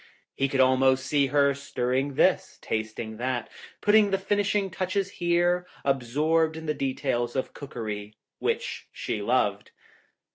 [0.33, 3.51] He could almost see her stir ring this, tasting that,
[3.81, 9.69] putting the finishing touches here, absorbed in the details of cook ery, which she loved.